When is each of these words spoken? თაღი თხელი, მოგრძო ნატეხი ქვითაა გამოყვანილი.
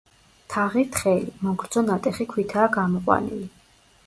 თაღი 0.53 0.85
თხელი, 0.95 1.29
მოგრძო 1.49 1.85
ნატეხი 1.91 2.29
ქვითაა 2.33 2.73
გამოყვანილი. 2.79 3.49